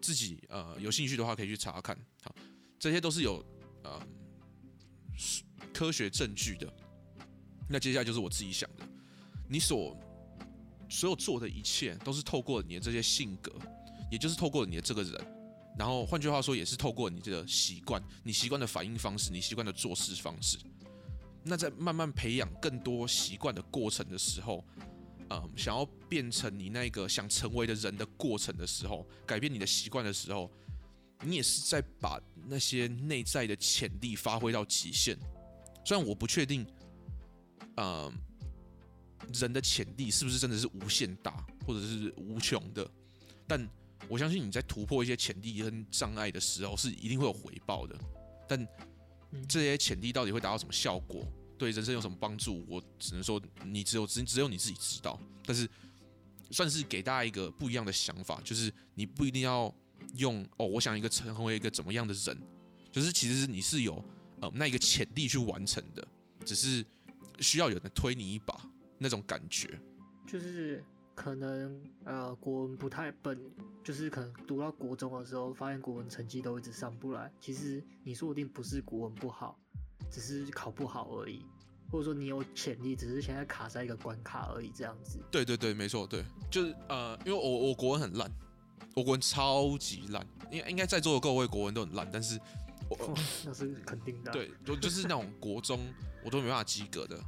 [0.00, 1.96] 自己呃有兴趣的话，可以去查看。
[2.22, 2.34] 好，
[2.78, 3.44] 这些都是有
[3.84, 4.06] 呃
[5.72, 6.72] 科学证据的。
[7.68, 8.86] 那接下来就是我自己想的，
[9.48, 9.96] 你所
[10.88, 13.52] 所有做的一切，都是透过你的这些性格，
[14.10, 15.41] 也就是透过你的这个人。
[15.78, 20.58] 然后换句话说，也是透过你这个习惯，你习惯的反应方式，你习惯的做事方式。
[21.42, 24.62] 那在慢慢培养更多习惯的过程的时候，
[25.30, 30.50] 嗯，想要变成你那个想成为的人的过程的时候，改变你的习惯的时候，
[31.24, 35.18] 你也是在把那些内在的潜力发挥到极限。
[35.84, 36.66] 虽然我不确定，
[37.78, 38.12] 嗯，
[39.32, 42.86] 人的潜力是不是真的是无限大，或者是无穷的，
[43.48, 43.66] 但。
[44.08, 47.96] 我相信你在突破一些潜力跟障碍的时候，是一定会有回报的。
[48.48, 48.68] 但
[49.48, 55.18] 这些潜力到底会达到什么效果，对人生有什么帮助，我只能说你只有只只有你自己知道。
[55.46, 55.68] 但是
[56.50, 59.74] 算是给大家一个不一样的想法，就是你不一定要
[60.16, 62.38] 用哦，我想一个成为一个怎么样的人，
[62.90, 64.04] 就是其实你是有
[64.40, 66.06] 呃那一个潜力去完成的，
[66.44, 66.84] 只是
[67.40, 68.60] 需要有人推你一把
[68.98, 69.80] 那种感觉，
[70.26, 70.84] 就是。
[71.14, 73.38] 可能呃国文不太笨，
[73.84, 77.30] 就是可能读到国中的时候，发现国文成绩都一直上不来。
[77.40, 79.58] 其实你说不定不是国文不好，
[80.10, 81.44] 只是考不好而已，
[81.90, 85.18] 或者说你有潜力，只是现在卡在一个关卡而已，这样子。
[85.30, 88.30] 对对对，没错，对，就是呃，因为我我国文很烂，
[88.96, 92.38] 我国文超级烂，应应该在座的各位国文都很烂，但是
[92.88, 94.32] 我、哦、那是肯定的。
[94.32, 95.78] 对，就就是那种国中
[96.24, 97.18] 我都没办法及格的。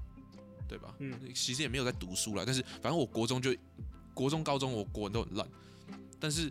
[0.67, 0.95] 对吧？
[0.99, 3.55] 嗯，其实也没有在读书啦，但是反正我国中就，
[4.13, 5.49] 国中、高中我国文都很烂。
[6.19, 6.51] 但是，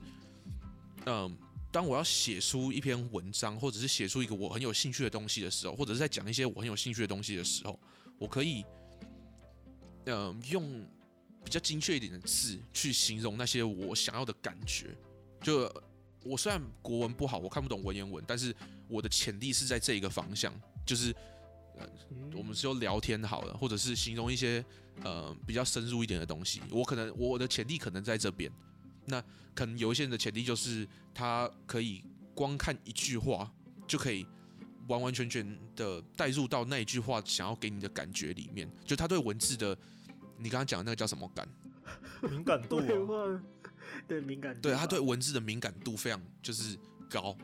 [1.05, 1.35] 嗯，
[1.71, 7.79] 当我要写出一篇文章，或者是写出一个我很有兴趣的东西的时候，或者是在讲一些我很有兴趣的东西的时候，
[8.17, 8.63] 我可以，
[10.05, 10.85] 嗯，用
[11.43, 14.95] 比较精确一点的字去形容那些我想要的感觉。
[15.41, 15.71] 就
[16.23, 18.55] 我虽然国文不好，我看不懂文言文，但是
[18.87, 20.53] 我的潜力是在这一个方向，
[20.85, 21.15] 就是。
[22.35, 24.63] 我们是用聊天好了，或者是形容一些
[25.03, 26.61] 呃比较深入一点的东西。
[26.69, 28.51] 我可能我的潜力可能在这边，
[29.05, 33.51] 那可能有一些人的潜力就是他可以光看一句话
[33.87, 34.25] 就可以
[34.87, 39.77] 完完全全的带入到那一句话想要给你的感觉里面，就他对文字的，
[40.37, 41.47] 你刚刚讲的那个叫什么感？
[42.29, 43.41] 敏感度、啊，
[44.07, 46.77] 对敏感度，对他对文字的敏感度非常就是
[47.09, 47.37] 高，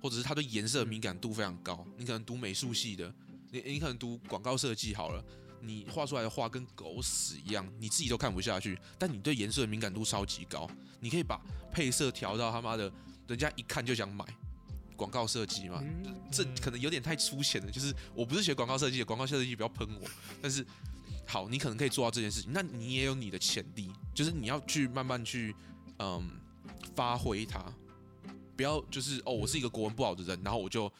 [0.00, 1.86] 或者是他对颜色的敏感度非常高。
[1.96, 3.12] 你可能读美术系的，
[3.50, 5.24] 你你可能读广告设计好了，
[5.60, 8.78] 你画出来的画跟狗屎一样，你自己都看不下去。
[8.98, 10.68] 但你对颜色的敏感度超级高，
[11.00, 11.40] 你可以把
[11.72, 12.92] 配色调到他妈的，
[13.26, 14.24] 人家一看就想买。
[14.96, 15.82] 广告设计嘛，
[16.30, 17.70] 这可能有点太粗浅了。
[17.70, 20.08] 就是我不是学广告设计的，广告设计不要喷我。
[20.40, 20.66] 但是。
[21.26, 25.54] 好，你可能可以做到这件事情，那你也有你的潜力，就是你要去慢慢去，
[26.00, 26.28] 嗯，
[26.96, 27.64] 发挥它，
[28.56, 30.92] 不要就是哦，我是一个国文不好的人，然后我就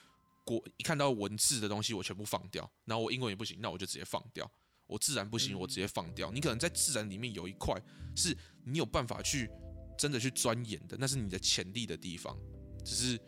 [0.59, 4.51] 国一看到文字的东西我全部放掉，然后我英文也不行，那我就直接放掉，
[4.87, 6.33] 我自然不行，我直接放掉。
[6.33, 7.81] 你可能在自然里面有一块
[8.17, 9.49] 是你有办法去
[9.97, 12.37] 真的去钻研的，那是你的潜力的地方，
[12.85, 13.21] 只是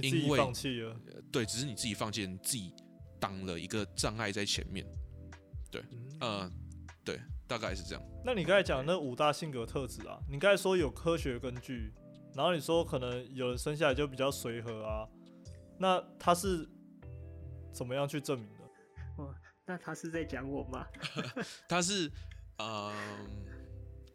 [0.00, 0.96] 因为放弃了，
[1.32, 2.72] 对，只是你自己放弃了，你自己
[3.18, 4.86] 挡了一个障碍在前面。
[5.72, 5.82] 对，
[6.20, 6.48] 嗯，
[7.04, 8.04] 对，大概是这样。
[8.24, 11.92] 那你刚才讲那五大性格特质啊，你刚才说有科学根据，
[12.36, 15.08] 然后你说可能有人生下来就比较随和啊，
[15.78, 16.68] 那他是
[17.72, 18.64] 怎么样去证明的？
[19.22, 19.34] 哦，
[19.66, 20.86] 那他是在讲我吗？
[21.68, 22.10] 他是，
[22.58, 22.92] 嗯，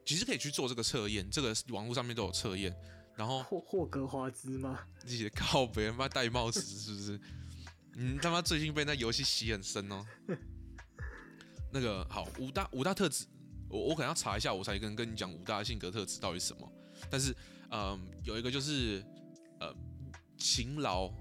[0.06, 2.76] 其实可以去做这个测验，这个网络上面都有测验。
[3.16, 4.80] 然后霍霍格华兹吗？
[5.00, 7.20] 自己靠别人妈戴帽子是不是？
[7.96, 10.06] 嗯，他妈最近被那游戏洗很深哦。
[11.72, 13.26] 那个好，五大五大特质，
[13.70, 16.72] 我我可能要查一下，我才跟跟你讲五大性格特质到底是什么。
[17.10, 17.36] 但是，
[17.72, 19.04] 嗯，有一个就是
[19.60, 19.76] 呃
[20.38, 21.12] 勤劳，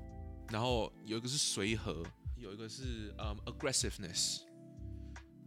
[0.51, 2.03] 然后有一个是随和，
[2.37, 4.41] 有一个是嗯 aggressiveness，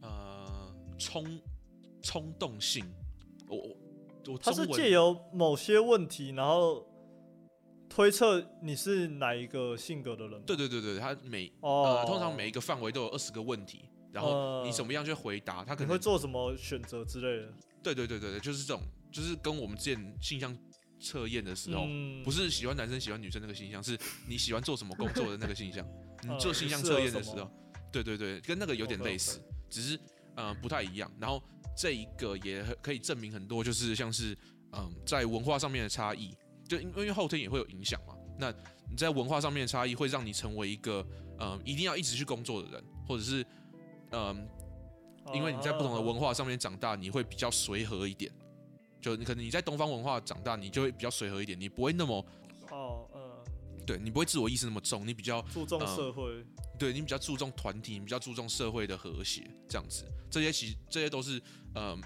[0.02, 1.42] 呃冲
[2.02, 2.86] 冲动性。
[3.48, 3.78] 我我
[4.28, 6.88] 我，他是借由某些问题，然后
[7.90, 10.42] 推测你是哪一个性格的人。
[10.44, 13.86] 对对对对，他每、哦、呃通常每一个范围都有二十个问题。
[14.14, 15.64] 然后你怎么样去回答？
[15.64, 17.54] 他可能会做什么选择之类的？
[17.82, 20.54] 对对对对对，就是这种，就是跟我们之前性向
[21.02, 21.86] 测验的时候，
[22.24, 25.86] 不是喜欢男生喜欢女生那个形象，是你喜欢做什么工作的那个形象。
[26.24, 27.52] 你做形象测验的时候，
[27.92, 30.00] 对对对，跟那个有点类似，只是
[30.36, 31.12] 嗯不太一样。
[31.20, 31.42] 然后
[31.76, 34.38] 这一个也可以证明很多，就是像是
[34.74, 36.36] 嗯在文化上面的差异，
[36.68, 38.16] 就因为后天也会有影响嘛。
[38.40, 38.54] 那
[38.90, 41.06] 你在文化上面的差异会让你成为一个
[41.40, 43.46] 嗯一定要一直去工作的人，或者是。
[44.14, 44.46] 嗯，
[45.34, 48.30] 因为你在不同的文化上面长大，你会比较随和一点。
[49.02, 52.24] 就你可能你在东方文化长大，你就会比较随和一点，你不会那么
[52.70, 56.46] 哦，嗯，对你不会自我意识那么重，你比较注重社会，嗯、
[56.78, 61.42] 对你比较注重团体，你比较注重社会的和谐，这样子，这些其实这些都是
[61.76, 62.00] 嗯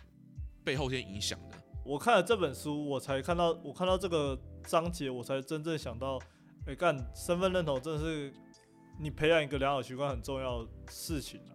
[0.64, 1.58] 被后天影响的。
[1.84, 6.18] 我看了这本书，我才看到我看到这个章节，我才真正想到，
[6.62, 8.34] 哎、欸，干身份认同真的是
[9.00, 11.54] 你培养一个良好习惯很重要的事情啊。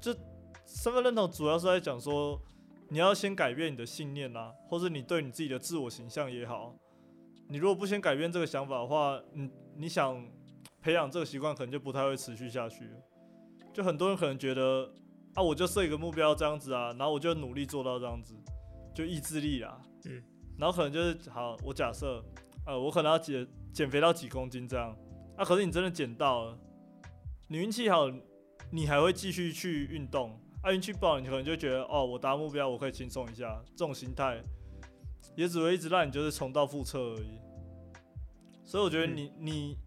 [0.00, 0.14] 就
[0.64, 2.40] 身份认同主要是在讲说，
[2.90, 6.74] 你要先改变你的信念啊，或是你对你自己的自我形象也好，
[7.48, 10.28] 你如果不先改变这个想法的话，你你想
[10.82, 12.90] 培养这个习惯，可能就不太会持续下去。
[13.72, 14.92] 就很多人可能觉得
[15.34, 18.34] 啊，我就设一个目标这样子啊，然后我就努力做到这样子，
[18.92, 20.22] 就意志力啊，嗯，
[20.58, 22.24] 然后可能就是好，我假设
[22.66, 24.96] 呃，我可能要减减肥到几公斤这样，
[25.36, 26.58] 啊，可是你真的减到了，
[27.46, 28.10] 你运气好。
[28.72, 34.42] 你还会继续去运动，啊，运气不好，你可能就觉得哦，我达目标，我可以轻松一下，这种心态
[35.34, 37.40] 也只会一直让你就是重蹈覆辙而已。
[38.62, 39.78] 所以我觉得你你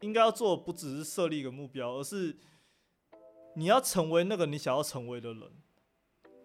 [0.00, 2.38] 应该要做的不只是设立一个目标，而是
[3.56, 5.42] 你要成为那个你想要成为的人。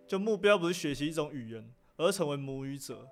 [0.05, 3.07] 就目标不是学习一种语言，而是成为母语者。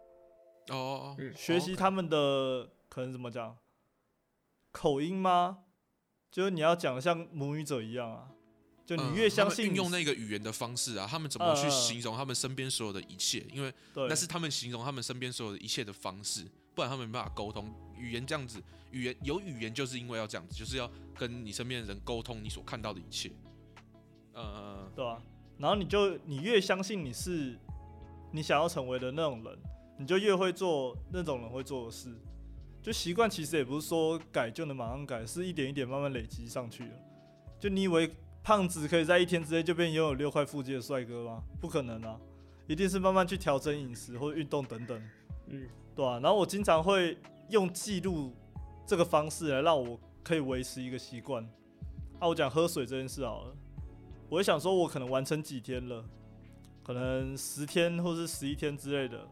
[0.70, 3.58] 哦，学习他们的可能怎么讲
[4.72, 5.64] 口音吗？
[6.30, 8.35] 就是你要讲的像母语者一样啊。
[8.86, 13.44] 就你越相信用那个语言的方式啊，他们怎么去形容他们身边所有的一切？
[13.52, 17.74] 因为那是他们形容他们身边所有的一切的方式，不然他们没办法沟通。
[17.98, 18.62] 语言这样子，
[18.92, 23.32] 语言有语言就是因为要这样子，就是要跟你身边的人沟通你所看到的一切。
[24.34, 25.20] 呃，对啊。
[25.58, 27.58] 然后你就你越相信你是
[28.32, 29.58] 你想要成为的那种人，
[29.98, 32.16] 你就越会做那种人会做的事。
[32.84, 37.02] 就习惯其实也不是说改就能马上改，是一点一点慢慢累积上去的。
[37.60, 38.16] 就你以为。
[38.46, 41.42] 胖子可以在一天之内就变拥有六块腹肌的帅哥吗？
[41.60, 42.16] 不可能啊，
[42.68, 45.10] 一定是慢慢去调整饮食或运动等等，
[45.48, 46.20] 嗯，对啊。
[46.22, 47.18] 然后我经常会
[47.50, 48.36] 用记录
[48.86, 51.44] 这个方式来让我可以维持一个习惯。
[52.20, 53.56] 啊，我讲喝水这件事好了，
[54.30, 56.06] 我会想说，我可能完成几天了，
[56.84, 59.28] 可能十天或是十一天之类的，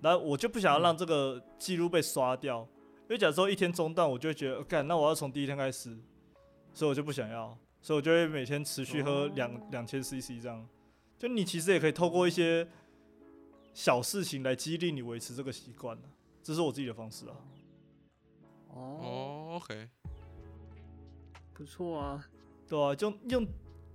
[0.00, 2.66] 然后我就不想要让这个记录被刷掉，
[3.02, 5.94] 因为假如说一天中断，我就会觉得，干，那我要从第一天开始，
[6.72, 7.54] 所以我就不想要，
[7.84, 10.66] 所以我就会每天持续喝两两千 CC 这样。
[11.18, 12.66] 就你其实也可以透过一些
[13.74, 15.98] 小事情来激励你维持这个习惯，
[16.42, 17.36] 这是我自己的方式啊。
[18.70, 19.86] 哦，OK，
[21.52, 22.26] 不错啊，
[22.66, 23.46] 对啊，就用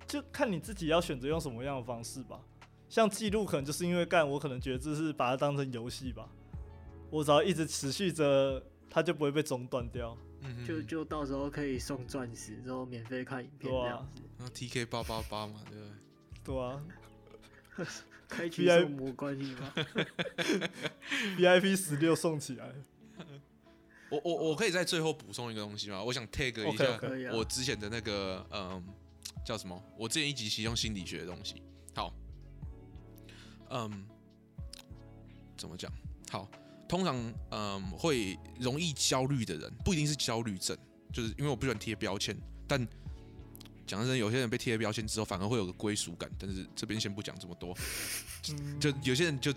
[0.06, 2.40] 就看你自己要选择用什么样的方式吧。
[2.88, 6.30] 像记录可能就是因为干，我可能觉得这是把它当成游戏吧。
[7.10, 10.16] 我只要一直持续着，它就不会被中断掉。
[10.42, 14.22] 嗯，就就到时候可以送钻石，之后免费看影片这样子。
[14.38, 15.92] 那 TK 八八八嘛，对不对？
[16.44, 16.84] 对啊。
[18.28, 19.74] 开启送魔关系吗？
[21.38, 22.72] VIP 十六送起来。
[24.12, 26.04] 我我我可以在最后补充一个东西吗？
[26.04, 27.36] 我想 tag 一下 okay, okay.
[27.36, 28.84] 我之前的那个嗯
[29.46, 29.82] 叫什么？
[29.98, 31.62] 我之前一集其中心理学的东西。
[31.96, 32.14] 好，
[33.72, 34.06] 嗯，
[35.58, 35.92] 怎么讲？
[36.30, 36.50] 好，
[36.90, 37.16] 通常
[37.52, 40.78] 嗯会容易焦虑的人，不一定是焦虑症，
[41.14, 42.36] 就是因为我不喜欢贴标签，
[42.68, 42.86] 但。
[43.88, 46.30] 讲真，有些人被贴了标签之后，反而会有个归属感。
[46.38, 47.76] 但是这边先不讲这么多，
[48.80, 49.52] 就有些人就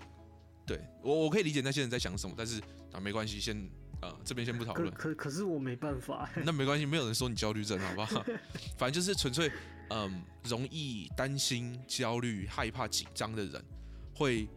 [0.65, 2.33] 对我，我可以理解那些人在想什么。
[2.35, 2.59] 但是
[2.91, 3.55] 啊，没关系，先
[4.01, 4.91] 呃这边先不讨论。
[4.95, 6.27] 可可是我没办法。
[6.43, 8.25] 那没关系，没有人说你焦虑症，好不好？
[8.75, 9.51] 反正就是纯粹
[9.91, 13.63] 嗯，容易担心、焦虑、害怕、紧张的人，
[14.15, 14.49] 会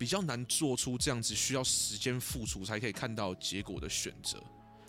[0.00, 4.42] 比较难做出这样子需要时间付出才可以看到结果的选择。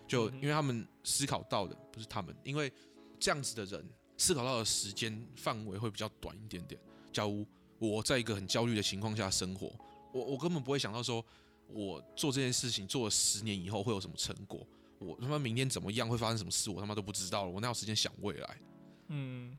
[0.08, 2.72] 就因为他们思考到的不是他们，因为
[3.20, 3.86] 这样子的人。
[4.18, 6.80] 思考到的时间范围会比较短一点点。
[7.12, 7.44] 假如
[7.80, 9.74] 我在一个很焦虑的情况下生活，
[10.14, 11.26] 我我根本不会想到说，
[11.66, 14.64] 我做这件事情做了十年以后会有什么成果。
[15.00, 17.50] 我他妈明天怎么样会发生什么事，我他妈都不知道了。
[17.50, 18.62] 我哪有时间想未来？
[19.08, 19.58] 嗯，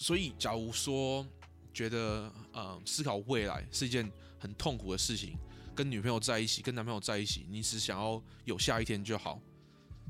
[0.00, 1.24] 所以假如说
[1.72, 4.10] 觉得呃思考未来是一件
[4.40, 5.38] 很痛苦的事情，
[5.76, 9.40] 跟女朋友在一起，跟男朋友在一起，你只想要有下一天就好。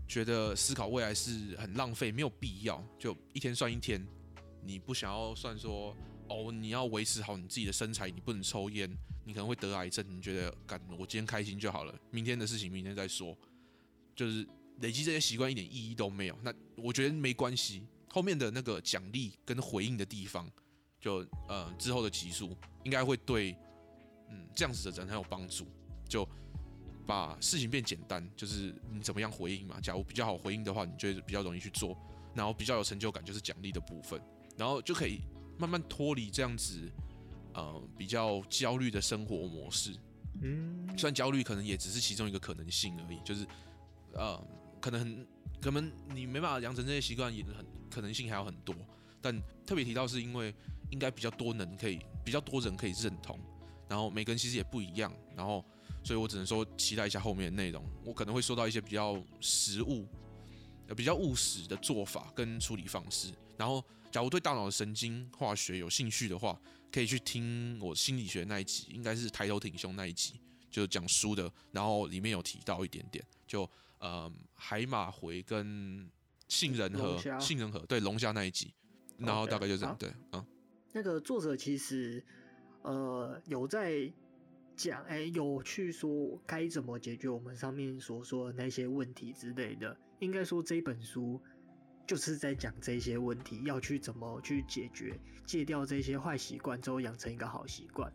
[0.09, 4.05] 觉得思考未来是很浪费，没有必要，就一天算一天。
[4.63, 5.97] 你不想要算说
[6.29, 8.91] 哦，你要维持好你自己的身材，你不能抽烟，
[9.25, 10.05] 你可能会得癌症。
[10.09, 13.37] 你觉得干，我今天开心就好了，明天的事情明天再说。
[14.17, 14.47] 就是
[14.81, 16.37] 累积这些习惯一点意义都没有。
[16.43, 20.51] 那我觉得没关系，后面的那个奖励跟回应的地方，
[21.01, 23.57] 就呃之后的集数应该会对
[24.31, 25.67] 嗯这样子的人很有帮助。
[26.09, 26.29] 就。
[27.07, 29.81] 把事情变简单，就是你怎么样回应嘛。
[29.81, 31.97] 假如比较好回应的话，你就比较容易去做，
[32.35, 34.21] 然后比较有成就感，就是奖励的部分，
[34.57, 35.23] 然后就可以
[35.59, 36.89] 慢慢脱离这样子，
[37.55, 39.93] 呃，比较焦虑的生活模式。
[40.41, 43.45] 嗯，虽然焦虑可能也只是其中一个可能性而已，就是
[44.13, 44.41] 呃，
[44.81, 45.27] 可能很
[45.61, 48.73] 可能你没办法养成这些习惯，也很可能性还有很多。
[49.21, 50.55] 但特别提到是因为
[50.91, 53.37] 应该比较多人可以，比较多人可以认同，
[53.91, 55.63] 然后每个人其实也不一样，然后。
[56.03, 60.09] 所以我只能说期待一下后面的内容，我可能会说到一些比较实物、
[60.89, 63.31] 呃比较务实的做法跟处理方式。
[63.59, 66.59] 然后，假如对大脑的神经化学有兴趣的话，
[66.91, 71.53] 可以去听我心理学那一集，应该是抬头挺胸那一集，就讲书的。
[71.71, 76.11] 然后里面有提到一点点，就呃海马回跟
[76.49, 78.73] 杏仁核、杏仁核对龙虾那一集，
[79.19, 79.95] 然后大概就这样。
[79.99, 80.43] 对，嗯，
[80.93, 82.25] 那个作者其实
[82.83, 84.13] 呃有在。
[84.77, 89.95] 讲哎、有去说该怎么解决我们上面所说的那些问题之类的。
[90.21, 91.39] 应该说这本书
[92.07, 98.11] 就是在讲这些问题，要去怎么去解决，戒掉这些坏习惯之后养成一个好习惯。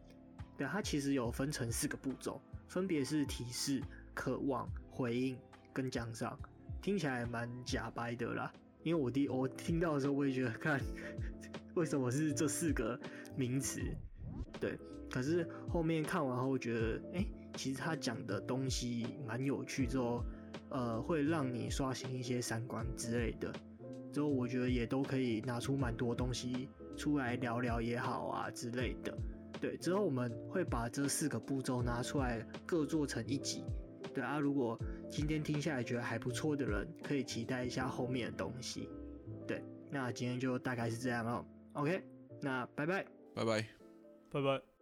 [0.57, 3.80] 对，它其实有分成四个步骤，分别是提示、
[4.16, 5.38] 渴望、回应
[5.72, 6.36] 跟奖赏。
[6.82, 8.51] 听起来蛮假掰的啦，
[8.82, 10.82] 因为我第我听到的时候，我也觉得 看
[11.76, 12.99] 为什么是这四个
[13.38, 13.82] 名词，
[14.59, 14.77] 对。
[15.09, 17.25] 可是后面看完后觉得，哎、
[17.55, 20.23] 其实他讲的东西蛮有趣，之后，
[20.69, 23.53] 呃，会让你刷新一些三观之类的。
[24.11, 29.17] 之后我觉得也都可以拿出蛮多东西出来聊聊也好啊之类的。
[29.61, 33.63] 对，之后我们会把这四个步骤拿出来各做成一集。
[34.13, 34.77] 对啊，如果
[35.09, 38.89] 今天听下来觉得还不错的人，可以期待一下后面的东西。
[39.47, 41.45] 对，那今天就大概是这样哦。
[41.73, 42.01] OK，
[42.41, 43.67] 那拜拜，拜拜，
[44.36, 44.74] 拜拜。